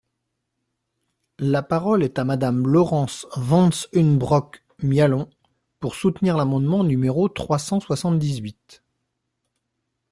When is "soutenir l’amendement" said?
5.93-6.83